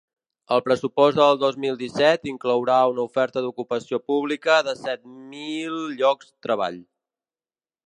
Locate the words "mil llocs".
5.37-6.35